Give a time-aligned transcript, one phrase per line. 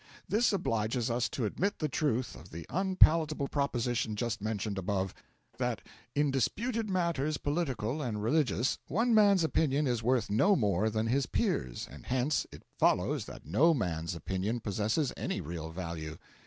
[0.27, 5.13] This obliges us to admit the truth of the unpalatable proposition just mentioned above
[5.59, 5.79] that
[6.15, 11.27] in disputed matters political and religious one man's opinion is worth no more than his
[11.27, 16.17] peer's, and hence it follows that no man's opinion possesses any real value.